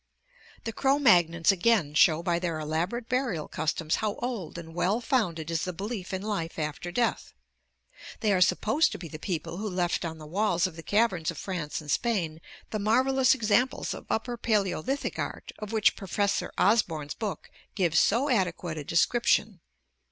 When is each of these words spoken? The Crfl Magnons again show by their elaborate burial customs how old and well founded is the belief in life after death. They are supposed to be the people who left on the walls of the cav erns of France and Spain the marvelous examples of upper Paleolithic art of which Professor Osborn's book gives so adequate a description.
The 0.63 0.73
Crfl 0.73 0.99
Magnons 0.99 1.51
again 1.51 1.93
show 1.93 2.23
by 2.23 2.39
their 2.39 2.59
elaborate 2.59 3.07
burial 3.07 3.47
customs 3.47 3.97
how 3.97 4.15
old 4.15 4.57
and 4.57 4.73
well 4.73 4.99
founded 4.99 5.51
is 5.51 5.63
the 5.63 5.73
belief 5.73 6.11
in 6.11 6.23
life 6.23 6.57
after 6.57 6.91
death. 6.91 7.33
They 8.21 8.33
are 8.33 8.41
supposed 8.41 8.91
to 8.93 8.97
be 8.97 9.07
the 9.07 9.19
people 9.19 9.57
who 9.57 9.69
left 9.69 10.03
on 10.03 10.17
the 10.17 10.25
walls 10.25 10.65
of 10.65 10.75
the 10.75 10.81
cav 10.81 11.11
erns 11.13 11.29
of 11.29 11.37
France 11.37 11.81
and 11.81 11.91
Spain 11.91 12.41
the 12.71 12.79
marvelous 12.79 13.35
examples 13.35 13.93
of 13.93 14.07
upper 14.09 14.37
Paleolithic 14.37 15.19
art 15.19 15.51
of 15.59 15.71
which 15.71 15.95
Professor 15.95 16.51
Osborn's 16.57 17.13
book 17.13 17.51
gives 17.75 17.99
so 17.99 18.27
adequate 18.27 18.79
a 18.79 18.83
description. 18.83 19.59